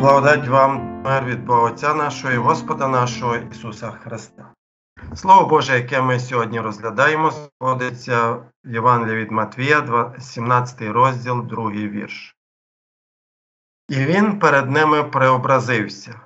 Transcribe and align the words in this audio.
Благодать 0.00 0.48
вам, 0.48 1.02
мир 1.02 1.24
від 1.24 1.44
Бога 1.44 1.70
Отця 1.70 1.94
нашого 1.94 2.32
і 2.32 2.36
Господа 2.36 2.88
нашого 2.88 3.36
Ісуса 3.36 3.90
Христа. 3.90 4.54
Слово 5.14 5.46
Боже, 5.46 5.74
яке 5.74 6.02
ми 6.02 6.20
сьогодні 6.20 6.60
розглядаємо, 6.60 7.30
знаходиться 7.30 8.30
в 8.32 8.44
Євангелії 8.64 9.16
від 9.16 9.30
Матвія, 9.30 10.14
17 10.20 10.80
розділ, 10.82 11.42
2 11.42 11.70
вірш. 11.70 12.36
І 13.88 13.96
він 13.96 14.38
перед 14.38 14.70
ними 14.70 15.04
преобразився, 15.04 16.20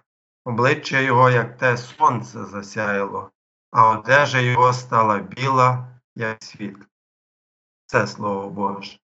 обличчя 0.45 1.01
його, 1.01 1.31
як 1.31 1.57
те 1.57 1.77
сонце 1.77 2.45
засяяло, 2.45 3.31
а 3.71 3.91
одежа 3.91 4.39
його 4.39 4.73
стала 4.73 5.19
біла, 5.19 5.89
як 6.17 6.43
світло. 6.43 6.85
Це 7.87 8.07
слово 8.07 8.51
Боже. 8.51 8.99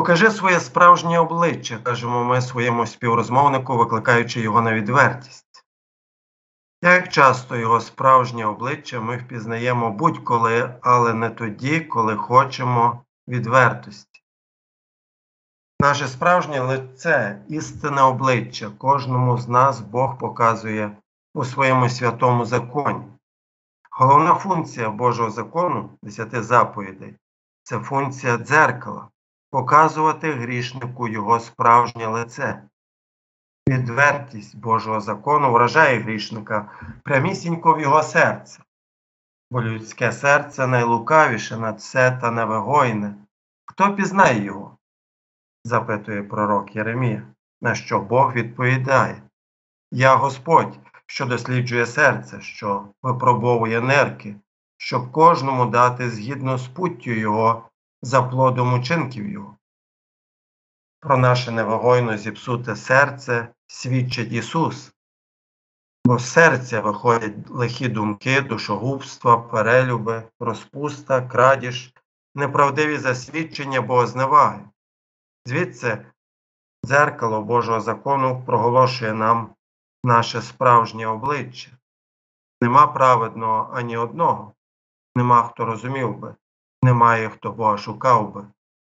Покажи 0.00 0.30
своє 0.30 0.60
справжнє 0.60 1.18
обличчя, 1.18 1.78
кажемо 1.82 2.24
ми 2.24 2.42
своєму 2.42 2.86
співрозмовнику, 2.86 3.76
викликаючи 3.76 4.40
його 4.40 4.62
на 4.62 4.74
відвертість. 4.74 5.64
Як 6.82 7.08
часто 7.08 7.56
його 7.56 7.80
справжнє 7.80 8.46
обличчя 8.46 9.00
ми 9.00 9.16
впізнаємо 9.16 9.90
будь-коли, 9.90 10.74
але 10.82 11.14
не 11.14 11.30
тоді, 11.30 11.80
коли 11.80 12.16
хочемо 12.16 13.04
відвертості. 13.28 14.22
Наше 15.80 16.08
справжнє 16.08 16.60
лице, 16.60 17.42
істинне 17.48 18.02
обличчя 18.02 18.70
кожному 18.78 19.38
з 19.38 19.48
нас 19.48 19.80
Бог 19.80 20.18
показує 20.18 20.96
у 21.34 21.44
своєму 21.44 21.88
святому 21.88 22.44
законі. 22.44 23.04
Головна 23.90 24.34
функція 24.34 24.90
Божого 24.90 25.30
закону, 25.30 25.90
десяти 26.02 26.42
заповідей, 26.42 27.16
це 27.62 27.78
функція 27.78 28.38
дзеркала 28.38 29.08
показувати 29.50 30.32
грішнику 30.32 31.08
його 31.08 31.40
справжнє 31.40 32.06
лице. 32.06 32.62
Відвертість 33.68 34.56
Божого 34.56 35.00
закону 35.00 35.52
вражає 35.52 35.98
грішника 35.98 36.70
прямісінько 37.04 37.74
в 37.74 37.80
його 37.80 38.02
серце, 38.02 38.62
бо 39.50 39.62
людське 39.62 40.12
серце 40.12 40.66
найлукавіше 40.66 41.56
над 41.56 41.78
все 41.78 42.10
та 42.10 42.30
невигойне. 42.30 43.14
Хто 43.66 43.94
пізнає 43.94 44.44
його? 44.44 44.76
запитує 45.64 46.22
пророк 46.22 46.76
Єремія, 46.76 47.22
на 47.60 47.74
що 47.74 48.00
Бог 48.00 48.32
відповідає 48.32 49.22
Я 49.92 50.14
Господь, 50.14 50.78
що 51.06 51.26
досліджує 51.26 51.86
серце, 51.86 52.40
що 52.40 52.84
випробовує 53.02 53.80
нерки, 53.80 54.36
щоб 54.76 55.12
кожному 55.12 55.66
дати 55.66 56.10
згідно 56.10 56.58
з 56.58 56.68
путтю 56.68 57.10
його 57.10 57.69
за 58.02 58.22
плодом 58.22 58.74
учинків 58.74 59.28
Його. 59.28 59.56
Про 61.00 61.16
наше 61.16 61.50
невогойно 61.50 62.16
зіпсуте 62.16 62.76
серце 62.76 63.48
свідчить 63.66 64.32
Ісус, 64.32 64.92
бо 66.04 66.18
з 66.18 66.32
серця 66.32 66.80
виходять 66.80 67.50
лихі 67.50 67.88
думки, 67.88 68.40
душогубства, 68.40 69.38
перелюби, 69.38 70.22
розпуста, 70.40 71.22
крадіж, 71.22 71.94
неправдиві 72.34 72.98
засвідчення 72.98 73.80
богозневаги. 73.80 74.60
Звідси 75.46 76.06
дзеркало 76.86 77.42
Божого 77.42 77.80
закону 77.80 78.42
проголошує 78.46 79.12
нам 79.12 79.54
наше 80.04 80.42
справжнє 80.42 81.06
обличчя. 81.06 81.70
Нема 82.60 82.86
праведного 82.86 83.70
ані 83.74 83.96
одного, 83.96 84.54
нема 85.14 85.42
хто 85.42 85.64
розумів 85.64 86.18
би, 86.18 86.34
немає 86.82 87.28
хто 87.28 87.52
Бога 87.52 87.78
шукав 87.78 88.32
би. 88.32 88.46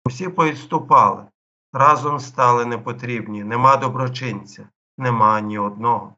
Усі 0.06 0.30
поіступали, 0.30 1.26
разом 1.74 2.20
стали 2.20 2.66
непотрібні, 2.66 3.44
нема 3.44 3.78
доброчинця, 3.78 4.70
нема 4.98 5.42
ні 5.42 5.60
одного. 5.60 6.16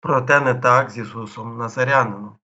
Проте 0.00 0.40
не 0.40 0.54
так 0.54 0.90
з 0.90 0.98
Ісусом 0.98 1.58
Назарянином. 1.58 2.36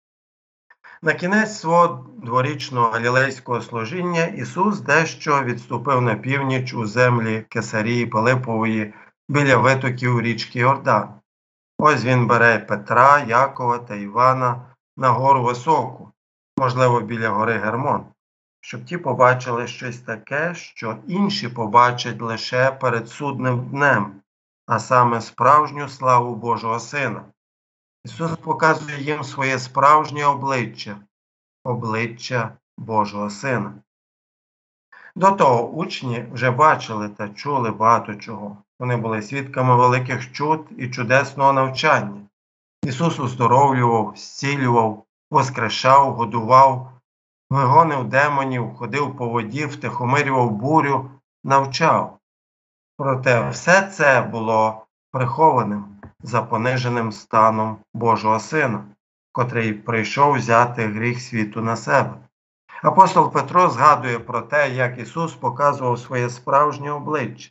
На 1.02 1.14
кінець 1.14 1.58
свого 1.58 2.06
дворічного 2.16 2.90
галілейського 2.90 3.60
служіння 3.60 4.24
Ісус 4.24 4.80
дещо 4.80 5.42
відступив 5.42 6.02
на 6.02 6.14
північ 6.14 6.74
у 6.74 6.86
землі 6.86 7.46
Кесарії 7.48 8.06
Пилипової 8.06 8.94
біля 9.28 9.56
витоків 9.56 10.20
річки 10.20 10.58
Йордан. 10.58 11.14
Ось 11.78 12.04
він 12.04 12.26
бере 12.26 12.58
Петра, 12.58 13.20
Якова 13.20 13.78
та 13.78 13.94
Івана 13.94 14.74
на 14.96 15.08
гору 15.08 15.42
високу, 15.42 16.12
можливо, 16.58 17.00
біля 17.00 17.28
гори 17.28 17.58
Гермон, 17.58 18.06
щоб 18.60 18.84
ті 18.84 18.98
побачили 18.98 19.66
щось 19.66 19.98
таке, 19.98 20.54
що 20.54 20.98
інші 21.06 21.48
побачать 21.48 22.22
лише 22.22 22.70
перед 22.70 23.08
судним 23.08 23.68
днем, 23.68 24.20
а 24.66 24.78
саме 24.78 25.20
справжню 25.20 25.88
славу 25.88 26.34
Божого 26.34 26.80
Сина. 26.80 27.24
Ісус 28.04 28.36
показує 28.36 29.02
їм 29.02 29.24
своє 29.24 29.58
справжнє 29.58 30.26
обличчя, 30.26 30.96
обличчя 31.64 32.56
Божого 32.78 33.30
Сина. 33.30 33.74
До 35.16 35.30
того 35.30 35.68
учні 35.68 36.26
вже 36.32 36.50
бачили 36.50 37.08
та 37.08 37.28
чули 37.28 37.70
багато 37.70 38.14
чого. 38.14 38.56
Вони 38.78 38.96
були 38.96 39.22
свідками 39.22 39.76
великих 39.76 40.32
чуд 40.32 40.66
і 40.78 40.88
чудесного 40.88 41.52
навчання. 41.52 42.20
Ісус 42.82 43.18
уздоровлював, 43.18 44.12
зцілював, 44.16 45.04
воскрешав, 45.34 46.12
годував, 46.12 46.90
вигонив 47.50 48.04
демонів, 48.04 48.74
ходив 48.74 49.16
по 49.16 49.28
воді, 49.28 49.66
втихомирював 49.66 50.50
бурю, 50.50 51.10
навчав. 51.44 52.18
Проте 52.96 53.48
все 53.50 53.82
це 53.82 54.20
було 54.22 54.86
прихованим 55.12 55.84
за 56.20 56.42
пониженим 56.42 57.12
станом 57.12 57.76
Божого 57.94 58.40
Сина, 58.40 58.84
котрий 59.32 59.72
прийшов 59.72 60.34
взяти 60.34 60.86
гріх 60.86 61.20
світу 61.20 61.60
на 61.60 61.76
себе. 61.76 62.14
Апостол 62.82 63.32
Петро 63.32 63.68
згадує 63.70 64.18
про 64.18 64.40
те, 64.40 64.70
як 64.70 64.98
Ісус 64.98 65.34
показував 65.34 65.98
своє 65.98 66.30
справжнє 66.30 66.92
обличчя. 66.92 67.50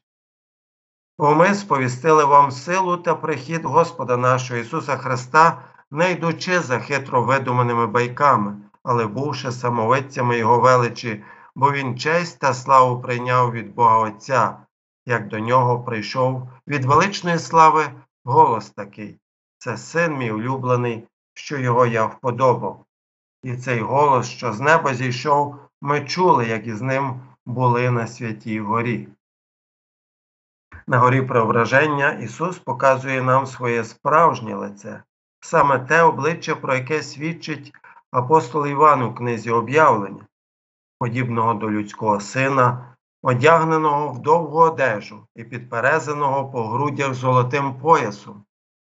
Бо 1.17 1.35
ми 1.35 1.55
сповістили 1.55 2.25
вам 2.25 2.51
силу 2.51 2.97
та 2.97 3.15
прихід 3.15 3.65
Господа 3.65 4.17
нашого 4.17 4.59
Ісуса 4.59 4.97
Христа 4.97 5.72
не 5.93 6.11
йдучи 6.11 6.59
за 6.59 6.79
хитро 6.79 7.23
видуманими 7.23 7.87
байками, 7.87 8.55
але 8.83 9.07
бувши 9.07 9.51
самовидцями 9.51 10.37
Його 10.37 10.59
величі, 10.59 11.23
бо 11.55 11.71
Він 11.71 11.97
честь 11.97 12.39
та 12.39 12.53
славу 12.53 13.01
прийняв 13.01 13.51
від 13.51 13.75
Бога 13.75 13.97
Отця, 13.97 14.57
як 15.05 15.27
до 15.27 15.39
нього 15.39 15.83
прийшов 15.83 16.49
від 16.67 16.85
величної 16.85 17.39
слави 17.39 17.85
голос 18.25 18.69
такий 18.69 19.19
це 19.63 19.77
син 19.77 20.17
мій 20.17 20.31
улюблений, 20.31 21.07
що 21.33 21.57
його 21.57 21.85
я 21.85 22.05
вподобав. 22.05 22.85
І 23.43 23.57
цей 23.57 23.79
голос, 23.79 24.29
що 24.29 24.53
з 24.53 24.59
неба 24.59 24.93
зійшов, 24.93 25.55
ми 25.81 26.05
чули, 26.05 26.47
як 26.47 26.67
із 26.67 26.81
ним 26.81 27.21
були 27.45 27.91
на 27.91 28.07
святій 28.07 28.59
горі. 28.59 29.07
На 30.87 30.99
горі 30.99 31.21
преображення 31.21 32.11
Ісус 32.11 32.59
показує 32.59 33.21
нам 33.21 33.47
своє 33.47 33.83
справжнє 33.83 34.55
лице, 34.55 35.03
саме 35.43 35.79
те 35.79 36.01
обличчя, 36.01 36.55
про 36.55 36.75
яке 36.75 37.03
свідчить 37.03 37.73
апостол 38.11 38.67
Іван 38.67 39.01
у 39.01 39.15
книзі 39.15 39.51
об'явлення, 39.51 40.25
подібного 40.99 41.53
до 41.53 41.71
людського 41.71 42.19
сина, 42.19 42.95
одягненого 43.21 44.09
в 44.09 44.19
довгу 44.19 44.59
одежу 44.59 45.27
і 45.35 45.43
підперезаного 45.43 46.51
по 46.51 46.67
грудях 46.67 47.13
золотим 47.13 47.73
поясом, 47.73 48.45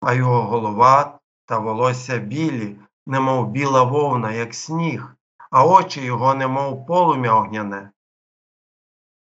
а 0.01 0.13
його 0.13 0.41
голова 0.41 1.19
та 1.45 1.59
волосся 1.59 2.17
білі, 2.17 2.75
немов 3.07 3.47
біла 3.47 3.83
вовна, 3.83 4.31
як 4.31 4.55
сніг, 4.55 5.15
а 5.51 5.65
очі 5.65 6.01
його, 6.01 6.33
немов 6.33 6.85
полум'я 6.85 7.33
огняне. 7.33 7.91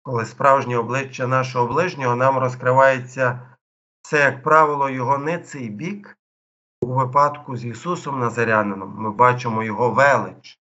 Коли 0.02 0.26
справжнє 0.26 0.78
обличчя 0.78 1.26
нашого 1.26 1.66
ближнього 1.66 2.16
нам 2.16 2.38
розкривається 2.38 3.56
це, 4.02 4.20
як 4.20 4.42
правило, 4.42 4.90
його 4.90 5.18
ниций 5.18 5.68
бік, 5.68 6.18
у 6.84 6.94
випадку 6.94 7.56
з 7.56 7.64
Ісусом 7.64 8.20
Назарянином 8.20 8.94
ми 8.98 9.10
бачимо 9.10 9.62
Його 9.62 9.90
велич. 9.90 10.58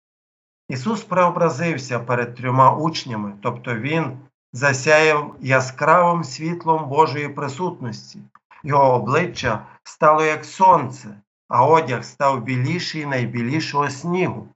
Ісус 0.69 1.03
преобразився 1.03 1.99
перед 1.99 2.35
трьома 2.35 2.75
учнями, 2.75 3.33
тобто 3.41 3.75
Він 3.75 4.17
засяяв 4.53 5.35
яскравим 5.41 6.23
світлом 6.23 6.89
Божої 6.89 7.29
присутності, 7.29 8.19
Його 8.63 8.93
обличчя 8.93 9.65
стало 9.83 10.23
як 10.23 10.45
сонце, 10.45 11.21
а 11.47 11.65
одяг 11.65 12.03
став 12.03 12.43
біліший 12.43 13.05
найбілішого 13.05 13.89
снігу. 13.89 14.47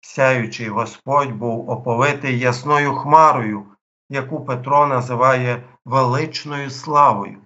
Сяючий 0.00 0.68
Господь 0.68 1.32
був 1.32 1.70
оповитий 1.70 2.38
ясною 2.38 2.94
хмарою, 2.94 3.64
яку 4.10 4.44
Петро 4.44 4.86
називає 4.86 5.62
величною 5.84 6.70
славою. 6.70 7.43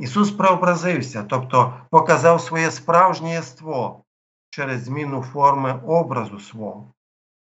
Ісус 0.00 0.30
преобразився, 0.30 1.22
тобто 1.22 1.74
показав 1.90 2.40
своє 2.40 2.70
справжнє 2.70 3.30
єство 3.32 4.04
через 4.50 4.84
зміну 4.84 5.22
форми 5.22 5.80
образу 5.86 6.40
свого. 6.40 6.92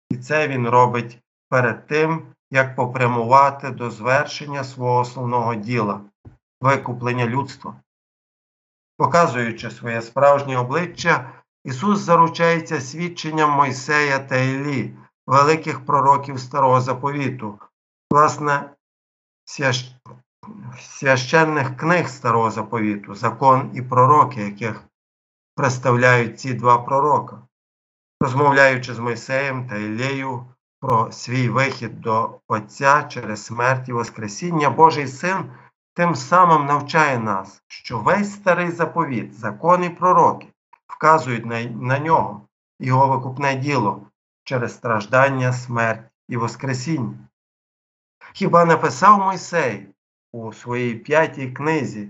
І 0.10 0.18
це 0.18 0.48
Він 0.48 0.70
робить 0.70 1.20
перед 1.50 1.88
тим, 1.88 2.26
як 2.52 2.76
попрямувати 2.76 3.72
до 3.72 3.92
звершення 3.92 4.64
свого 4.64 5.00
основного 5.00 5.56
діла 5.56 6.02
викуплення 6.62 7.26
людства. 7.26 7.76
Показуючи 8.98 9.72
своє 9.72 10.02
справжнє 10.02 10.58
обличчя, 10.58 11.32
Ісус 11.64 12.00
заручається 12.00 12.82
свідченням 12.82 13.52
Мойсея 13.52 14.20
та 14.20 14.36
Іллі, 14.36 14.94
великих 15.28 15.86
пророків 15.86 16.40
Старого 16.40 16.82
Заповіту, 16.82 17.60
власне. 18.12 18.70
Священних 20.80 21.78
книг 21.78 22.08
Старого 22.08 22.52
Заповіту, 22.52 23.16
закон 23.16 23.72
і 23.74 23.82
пророки, 23.82 24.42
яких 24.42 24.84
представляють 25.56 26.40
ці 26.40 26.54
два 26.54 26.78
пророка, 26.78 27.42
розмовляючи 28.22 28.94
з 28.94 29.00
Мойсеєм 29.00 29.68
та 29.68 29.78
Іллею 29.78 30.46
про 30.80 31.12
свій 31.12 31.50
вихід 31.50 32.02
до 32.02 32.40
Отця 32.48 33.04
через 33.04 33.46
смерть 33.46 33.90
і 33.90 33.94
Воскресіння, 33.94 34.70
Божий 34.70 35.08
Син 35.08 35.52
тим 35.94 36.16
самим 36.16 36.66
навчає 36.66 37.20
нас, 37.20 37.64
що 37.68 38.00
весь 38.00 38.34
старий 38.34 38.72
заповіт, 38.72 39.34
закон 39.34 39.84
і 39.84 39.90
пророки 39.90 40.48
вказують 40.88 41.46
на, 41.46 41.64
на 41.64 42.00
нього, 42.00 42.48
його 42.80 43.08
викупне 43.08 43.56
діло 43.56 44.02
через 44.44 44.74
страждання, 44.74 45.54
смерть 45.54 46.12
і 46.28 46.38
Воскресіння. 46.38 47.18
Хіба 48.34 48.66
не 48.66 48.78
писав 48.78 49.20
Мойсей 49.20 49.95
у 50.36 50.54
своїй 50.54 50.96
п'ятій 50.96 51.48
книзі, 51.48 52.10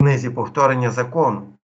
книзі 0.00 0.30
повторення 0.30 0.90
закону, 0.90 1.58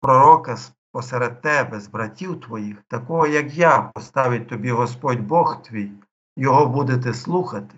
пророка 0.00 0.56
посеред 0.92 1.40
тебе, 1.40 1.80
з 1.80 1.88
братів 1.88 2.40
твоїх, 2.40 2.82
такого, 2.88 3.26
як 3.26 3.54
я, 3.54 3.90
поставить 3.94 4.48
тобі 4.48 4.70
Господь 4.70 5.20
Бог 5.20 5.62
твій, 5.62 5.92
його 6.36 6.66
будете 6.66 7.14
слухати. 7.14 7.74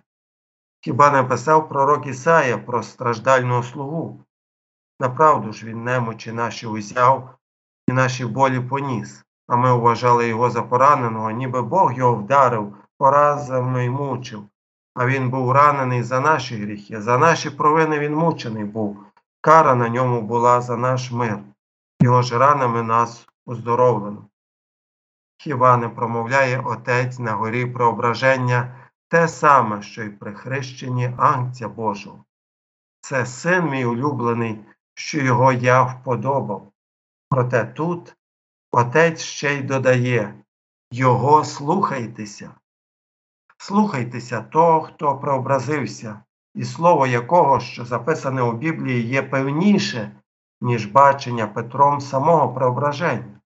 Хіба 0.81 1.11
не 1.11 1.23
писав 1.25 1.69
пророк 1.69 2.07
Ісая 2.07 2.59
про 2.59 2.83
страждального 2.83 3.63
слугу? 3.63 4.25
Направду 5.01 5.53
ж 5.53 5.67
він 5.67 5.85
немочі 5.85 6.33
наші 6.33 6.67
узяв 6.67 7.35
і 7.89 7.93
наші 7.93 8.27
болі 8.27 8.61
поніс, 8.61 9.25
а 9.47 9.57
ми 9.57 9.73
вважали 9.73 10.29
його 10.29 10.51
за 10.51 10.63
пораненого, 10.63 11.31
ніби 11.31 11.63
Бог 11.63 11.93
його 11.93 12.15
вдарив, 12.15 12.77
поразами 12.99 13.85
й 13.85 13.91
мучив. 13.91 14.49
А 14.99 15.07
він 15.07 15.31
був 15.31 15.53
ранений 15.53 16.03
за 16.03 16.21
наші 16.21 16.57
гріхи, 16.57 17.01
за 17.01 17.19
наші 17.19 17.51
провини 17.51 17.99
він 17.99 18.15
мучений 18.15 18.65
був. 18.65 19.05
Кара 19.41 19.75
на 19.75 19.89
ньому 19.89 20.23
була 20.23 20.61
за 20.61 20.77
наш 20.77 21.11
мир, 21.11 21.39
його 22.01 22.23
ж 22.23 22.39
ранами 22.39 22.83
нас 22.83 23.29
оздоровлено. 23.47 24.29
Хіба 25.37 25.77
не 25.77 25.89
промовляє 25.89 26.61
Отець 26.61 27.19
на 27.19 27.33
горі 27.33 27.67
преображення 27.67 28.91
те 29.09 29.29
саме, 29.29 29.83
що 29.83 30.03
й 30.03 30.11
при 30.11 30.35
хрещенні 30.35 31.13
Агнця 31.19 31.69
Божого? 31.69 32.25
Це 33.01 33.27
син 33.27 33.71
мій 33.71 33.85
улюблений, 33.85 34.61
що 34.95 35.19
його 35.19 35.53
я 35.53 35.83
вподобав. 35.83 36.73
Проте 37.31 37.65
тут 37.65 38.17
Отець 38.73 39.21
ще 39.21 39.55
й 39.55 39.63
додає 39.63 40.35
Його 40.93 41.45
слухайтеся. 41.45 42.51
Слухайтеся 43.59 44.41
того, 44.41 44.81
хто 44.81 45.19
преобразився, 45.19 46.21
і 46.55 46.65
слово 46.65 47.07
якого, 47.07 47.61
що 47.61 47.85
записане 47.85 48.43
у 48.43 48.53
Біблії, 48.53 49.03
є 49.03 49.23
певніше, 49.23 50.21
ніж 50.61 50.87
бачення 50.87 51.47
Петром 51.47 52.01
самого 52.01 52.55
преображення. 52.55 53.41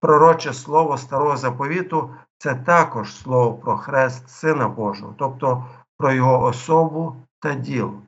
Пророче 0.00 0.52
слово 0.52 0.98
Старого 0.98 1.36
Заповіту 1.36 2.14
це 2.38 2.54
також 2.54 3.16
слово 3.16 3.54
про 3.54 3.76
хрест 3.76 4.28
Сина 4.28 4.68
Божого, 4.68 5.14
тобто 5.18 5.66
про 5.96 6.12
Його 6.12 6.42
особу 6.42 7.16
та 7.40 7.54
діло. 7.54 8.02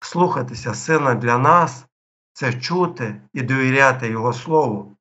Слухатися 0.00 0.74
Сина 0.74 1.14
для 1.14 1.38
нас 1.38 1.86
це 2.32 2.52
чути 2.52 3.20
і 3.32 3.42
довіряти 3.42 4.08
Його 4.08 4.32
Слову, 4.32 4.96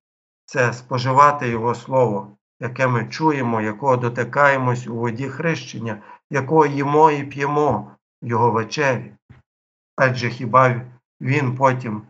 це 0.45 0.73
споживати 0.73 1.49
Його 1.49 1.75
Слово, 1.75 2.36
яке 2.59 2.87
ми 2.87 3.05
чуємо, 3.05 3.61
якого 3.61 3.97
дотикаємось 3.97 4.87
у 4.87 4.95
воді 4.95 5.29
хрещення, 5.29 6.01
якого 6.31 6.65
їмо 6.65 7.11
і 7.11 7.23
п'ємо 7.23 7.91
в 8.21 8.27
Його 8.27 8.51
вечері. 8.51 9.11
Адже 9.95 10.29
хіба 10.29 10.81
Він 11.21 11.55
потім 11.55 12.01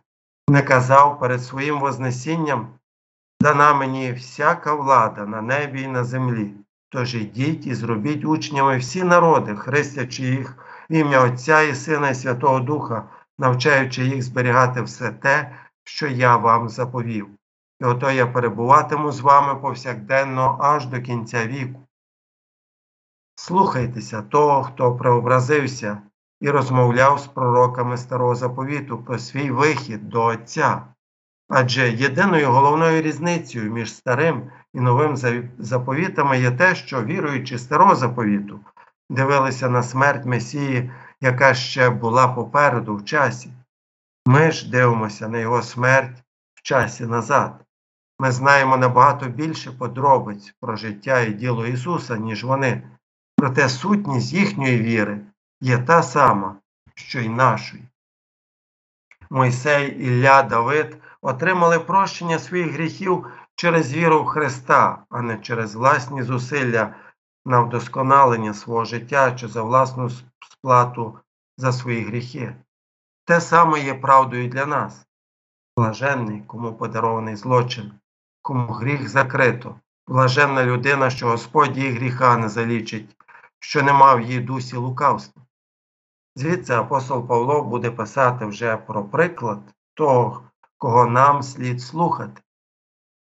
не 0.49 0.61
казав 0.61 1.19
перед 1.19 1.43
своїм 1.43 1.79
Вознесінням, 1.79 2.67
дана 3.41 3.73
мені 3.73 4.11
всяка 4.11 4.73
влада 4.73 5.25
на 5.25 5.41
небі 5.41 5.81
і 5.81 5.87
на 5.87 6.03
землі. 6.03 6.53
Тож 6.89 7.15
ідіть 7.15 7.67
і 7.67 7.75
зробіть 7.75 8.25
учнями 8.25 8.77
всі 8.77 9.03
народи, 9.03 9.55
хрестячи 9.55 10.23
їх 10.23 10.57
в 10.89 10.93
ім'я 10.93 11.23
Отця 11.23 11.61
і 11.61 11.75
Сина 11.75 12.09
і 12.09 12.15
Святого 12.15 12.59
Духа, 12.59 13.03
навчаючи 13.37 14.05
їх 14.05 14.23
зберігати 14.23 14.81
все 14.81 15.11
те, 15.11 15.55
що 15.83 16.07
я 16.07 16.37
вам 16.37 16.69
заповів. 16.69 17.27
І 17.81 17.85
ото 17.85 18.11
я 18.11 18.27
перебуватиму 18.27 19.11
з 19.11 19.19
вами 19.19 19.55
повсякденно 19.55 20.57
аж 20.61 20.85
до 20.85 21.01
кінця 21.01 21.45
віку. 21.45 21.87
Слухайтеся 23.35 24.21
того, 24.21 24.63
хто 24.63 24.95
преобразився 24.95 26.01
і 26.41 26.49
розмовляв 26.49 27.19
з 27.19 27.27
пророками 27.27 27.97
Старого 27.97 28.35
Заповіту 28.35 28.97
про 28.97 29.19
свій 29.19 29.51
вихід 29.51 30.09
до 30.09 30.23
Отця. 30.23 30.81
Адже 31.49 31.91
єдиною 31.91 32.51
головною 32.51 33.01
різницею 33.01 33.71
між 33.71 33.93
старим 33.93 34.51
і 34.73 34.79
новим 34.79 35.17
заповітами 35.57 36.39
є 36.39 36.51
те, 36.51 36.75
що, 36.75 37.03
віруючи 37.03 37.59
старого 37.59 37.95
заповіту, 37.95 38.59
дивилися 39.09 39.69
на 39.69 39.83
смерть 39.83 40.25
Месії, 40.25 40.91
яка 41.21 41.53
ще 41.53 41.89
була 41.89 42.27
попереду 42.27 42.95
в 42.95 43.05
часі. 43.05 43.49
Ми 44.25 44.51
ж 44.51 44.71
дивимося 44.71 45.27
на 45.27 45.37
його 45.37 45.61
смерть 45.61 46.23
в 46.55 46.61
часі 46.61 47.05
назад. 47.05 47.66
Ми 48.19 48.31
знаємо 48.31 48.77
набагато 48.77 49.25
більше 49.25 49.71
подробиць 49.71 50.55
про 50.61 50.75
життя 50.75 51.19
і 51.21 51.33
діло 51.33 51.67
Ісуса, 51.67 52.17
ніж 52.17 52.43
вони, 52.43 52.89
проте 53.35 53.69
сутність 53.69 54.33
їхньої 54.33 54.79
віри 54.79 55.19
є 55.61 55.77
та 55.77 56.03
сама, 56.03 56.55
що 56.95 57.19
й 57.19 57.29
нашої. 57.29 57.83
Мойсей, 59.29 59.89
Ілля, 59.89 60.43
Давид 60.43 60.97
отримали 61.21 61.79
прощення 61.79 62.39
своїх 62.39 62.71
гріхів 62.71 63.27
через 63.55 63.93
віру 63.93 64.23
в 64.23 64.25
Христа, 64.25 65.03
а 65.09 65.21
не 65.21 65.37
через 65.37 65.75
власні 65.75 66.23
зусилля 66.23 66.95
на 67.45 67.61
вдосконалення 67.61 68.53
свого 68.53 68.85
життя 68.85 69.31
чи 69.31 69.47
за 69.47 69.61
власну 69.61 70.09
сплату 70.51 71.19
за 71.57 71.71
свої 71.71 72.03
гріхи. 72.03 72.55
Те 73.25 73.41
саме 73.41 73.79
є 73.79 73.93
правдою 73.93 74.49
для 74.49 74.65
нас. 74.65 75.07
Блаженний, 75.77 76.43
кому 76.47 76.73
подарований 76.73 77.35
злочин, 77.35 77.91
кому 78.47 78.73
гріх 78.73 79.09
закрито, 79.09 79.75
блаженна 80.07 80.65
людина, 80.65 81.09
що 81.09 81.27
Господь 81.27 81.77
її 81.77 81.91
гріха 81.91 82.37
не 82.37 82.49
залічить, 82.49 83.15
що 83.59 83.83
не 83.83 83.93
мав 83.93 84.21
її 84.21 84.39
дусі 84.39 84.75
лукавства. 84.75 85.41
Звідси 86.35 86.73
апостол 86.73 87.27
Павло 87.27 87.61
буде 87.61 87.91
писати 87.91 88.45
вже 88.45 88.77
про 88.77 89.03
приклад 89.03 89.59
того, 89.93 90.41
кого 90.77 91.05
нам 91.05 91.43
слід 91.43 91.81
слухати. 91.81 92.41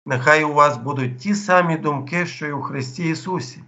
Нехай 0.07 0.45
у 0.45 0.53
вас 0.53 0.77
будуть 0.77 1.19
ті 1.19 1.35
самі 1.35 1.77
думки, 1.77 2.27
що 2.27 2.47
й 2.47 2.53
у 2.53 2.63
Христі 2.63 3.09
Ісусі. 3.09 3.65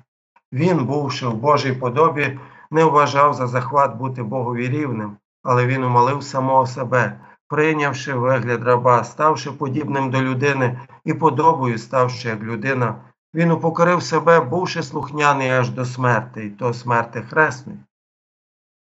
Він, 0.52 0.84
бувши 0.84 1.26
в 1.26 1.34
Божій 1.34 1.72
подобі, 1.72 2.40
не 2.70 2.84
вважав 2.84 3.34
за 3.34 3.46
захват 3.46 3.96
бути 3.96 4.22
Богові 4.22 4.68
рівним, 4.68 5.16
але 5.42 5.66
він 5.66 5.84
умолив 5.84 6.22
самого 6.22 6.66
себе, 6.66 7.20
прийнявши 7.52 8.14
вигляд 8.14 8.64
раба, 8.64 9.04
ставши 9.04 9.52
подібним 9.52 10.10
до 10.10 10.22
людини 10.22 10.80
і 11.04 11.14
подобою 11.14 11.78
ставши 11.78 12.28
як 12.28 12.42
людина, 12.42 12.94
він 13.34 13.50
упокорив 13.50 14.02
себе, 14.02 14.40
бувши 14.40 14.82
слухняний 14.82 15.50
аж 15.50 15.70
до 15.70 15.84
смерти, 15.84 16.44
і 16.46 16.50
то 16.50 16.74
смерти 16.74 17.22
хресної. 17.22 17.78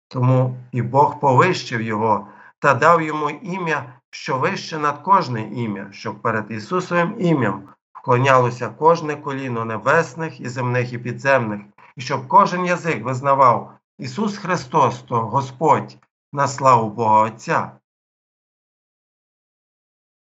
Тому 0.07 0.57
і 0.71 0.81
Бог 0.81 1.19
повищив 1.19 1.81
його 1.81 2.27
та 2.59 2.73
дав 2.73 3.01
йому 3.01 3.29
ім'я, 3.29 3.93
що 4.09 4.37
вище 4.37 4.77
над 4.77 4.97
кожне 4.97 5.41
ім'я, 5.41 5.87
щоб 5.91 6.21
перед 6.21 6.51
Ісусовим 6.51 7.15
ім'ям 7.19 7.63
вклонялося 7.93 8.69
кожне 8.69 9.15
коліно 9.15 9.65
небесних 9.65 10.39
і 10.41 10.49
земних 10.49 10.93
і 10.93 10.97
підземних, 10.97 11.61
і 11.95 12.01
щоб 12.01 12.27
кожен 12.27 12.65
язик 12.65 13.03
визнавав 13.03 13.73
Ісус 13.99 14.37
Христос, 14.37 14.99
то 14.99 15.15
Господь 15.15 15.97
на 16.33 16.47
славу 16.47 16.89
Бога 16.89 17.21
Отця. 17.21 17.71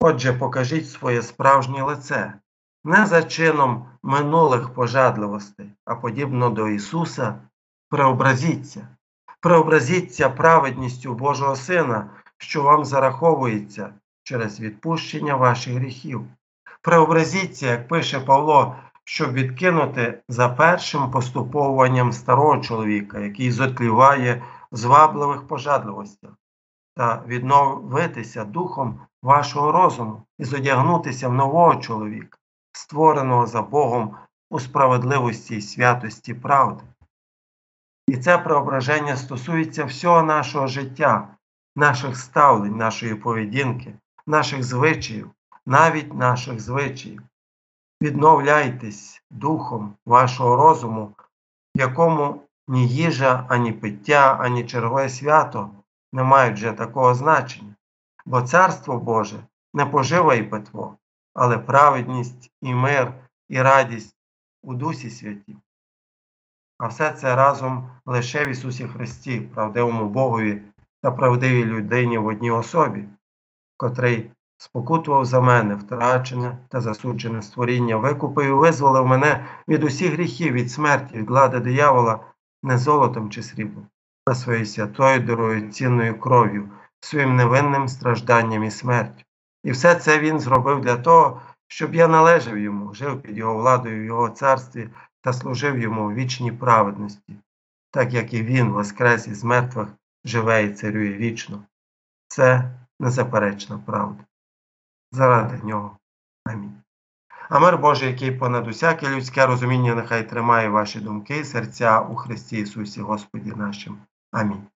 Отже, 0.02 0.34
покажіть 0.34 0.90
своє 0.90 1.22
справжнє 1.22 1.84
лице, 1.84 2.34
не 2.84 3.06
за 3.06 3.24
чином 3.24 3.86
минулих 4.04 4.74
пожадливостей, 4.74 5.72
а 5.86 5.96
подібно 5.96 6.50
до 6.50 6.68
Ісуса, 6.68 7.42
преобразіться, 7.90 8.88
преобразіться 9.40 10.30
праведністю 10.30 11.14
Божого 11.14 11.56
Сина, 11.56 12.10
що 12.38 12.64
вам 12.64 12.86
зараховується 12.86 13.94
через 14.24 14.60
відпущення 14.60 15.36
ваших 15.36 15.74
гріхів. 15.74 16.26
Преобразіться, 16.82 17.68
як 17.68 17.88
пише 17.88 18.20
Павло, 18.20 18.76
щоб 19.04 19.34
відкинути 19.34 20.22
за 20.30 20.50
першим 20.50 21.12
поступовуванням 21.12 22.12
старого 22.12 22.58
чоловіка, 22.58 23.20
який 23.20 23.52
зотліває 23.52 24.44
в 24.72 24.78
звабливих 24.78 25.48
пожадливостях, 25.48 26.32
та 27.00 27.24
відновитися 27.28 28.46
духом 28.46 29.00
вашого 29.24 29.72
розуму 29.72 30.22
і 30.40 30.46
зодягнутися 30.46 31.30
в 31.30 31.34
нового 31.34 31.76
чоловіка, 31.76 32.38
створеного 32.72 33.48
за 33.48 33.62
Богом 33.62 34.16
у 34.50 34.60
справедливості 34.60 35.56
і 35.56 35.62
святості 35.62 36.34
правди. 36.34 36.84
І 38.08 38.18
це 38.18 38.38
преображення 38.38 39.18
стосується 39.18 39.86
всього 39.86 40.24
нашого 40.24 40.68
життя, 40.68 41.28
наших 41.76 42.18
ставлень, 42.18 42.78
нашої 42.78 43.16
поведінки, 43.16 43.94
наших 44.28 44.64
звичаїв, 44.64 45.32
навіть 45.66 46.14
наших 46.14 46.60
звичаїв. 46.60 47.22
Відновляйтесь 48.02 49.22
духом 49.32 49.94
вашого 50.06 50.56
розуму, 50.56 51.12
в 51.76 51.80
якому 51.80 52.42
ні 52.68 52.88
їжа, 52.88 53.46
ані 53.50 53.72
пиття, 53.72 54.38
ані 54.40 54.66
чергове 54.66 55.10
свято 55.10 55.70
не 56.14 56.24
мають 56.24 56.56
вже 56.56 56.72
такого 56.72 57.14
значення, 57.14 57.76
бо 58.26 58.42
Царство 58.42 59.00
Боже 59.00 59.44
не 59.74 59.86
пожива 59.86 60.36
і 60.36 60.44
питво, 60.44 60.98
але 61.34 61.58
праведність 61.58 62.52
і 62.62 62.74
мир, 62.74 63.14
і 63.50 63.62
радість 63.62 64.16
у 64.64 64.74
Дусі 64.74 65.10
Святі. 65.10 65.58
А 66.78 66.88
все 66.88 67.12
це 67.12 67.36
разом 67.36 67.90
лише 68.06 68.46
в 68.46 68.48
Ісусі 68.48 68.88
Христі, 68.88 69.42
правдивому 69.42 70.10
Богові 70.10 70.62
та 71.02 71.12
правдивій 71.12 71.66
людині 71.66 72.18
в 72.18 72.26
одній 72.26 72.52
особі, 72.52 73.04
котрий 73.78 74.32
спокутував 74.58 75.26
за 75.26 75.42
мене 75.42 75.76
втрачене 75.76 76.58
та 76.70 76.82
засуджене 76.82 77.42
створіння, 77.42 77.98
викупив 77.98 78.46
і 78.46 78.52
визволив 78.52 79.06
мене 79.06 79.46
від 79.68 79.84
усіх 79.84 80.14
гріхів, 80.14 80.54
від 80.54 80.72
смерті, 80.72 81.18
від 81.18 81.30
влади 81.30 81.60
диявола, 81.60 82.20
не 82.64 82.78
золотом 82.78 83.30
чи 83.30 83.44
сріблом, 83.44 83.88
а 84.26 84.36
своєю 84.36 84.66
святою 84.66 85.20
дорогоцінною 85.20 86.20
кров'ю, 86.20 86.70
своїм 87.00 87.36
невинним 87.36 87.88
стражданням 87.88 88.64
і 88.64 88.72
смертю. 88.72 89.24
І 89.64 89.72
все 89.72 89.96
це 89.96 90.20
він 90.20 90.40
зробив 90.40 90.82
для 90.82 90.98
того, 90.98 91.42
щоб 91.68 91.96
я 91.96 92.08
належав 92.08 92.58
йому, 92.58 92.94
жив 92.94 93.22
під 93.22 93.38
його 93.38 93.58
владою 93.58 94.02
в 94.02 94.06
його 94.06 94.30
царстві 94.30 94.90
та 95.22 95.34
служив 95.34 95.80
йому 95.80 96.08
в 96.08 96.14
вічній 96.14 96.52
праведності, 96.52 97.36
так 97.92 98.14
як 98.14 98.34
і 98.34 98.44
він, 98.44 98.72
воскрес 98.72 99.28
із 99.28 99.44
мертвих, 99.44 99.88
живе 100.26 100.64
і 100.64 100.74
царює 100.74 101.14
вічно. 101.14 101.64
Це 102.28 102.72
незаперечна 103.00 103.80
правда. 103.86 104.24
Заради 105.12 105.64
нього. 105.64 105.98
Амінь. 106.46 106.82
А 107.50 107.60
мир 107.60 107.78
Божий, 107.78 108.10
який 108.10 108.32
понад 108.32 108.68
усяке 108.68 109.10
людське 109.10 109.46
розуміння, 109.46 109.96
нехай 109.96 110.30
тримає 110.30 110.70
ваші 110.70 111.00
думки 111.00 111.38
і 111.38 111.44
серця 111.44 112.00
у 112.00 112.16
Христі 112.16 112.58
Ісусі 112.58 113.02
Господі 113.02 113.52
нашим. 113.52 113.98
Амінь. 114.32 114.68